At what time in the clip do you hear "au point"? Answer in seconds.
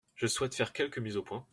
1.17-1.45